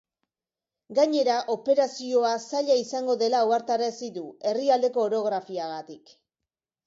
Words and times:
Gainera, 0.99 1.33
operazioa 1.55 2.31
zaila 2.45 2.77
izango 2.83 3.17
dela 3.23 3.41
ohartarazi 3.49 4.09
du, 4.15 4.25
herrialdeko 4.53 5.03
orografiagatik. 5.11 6.17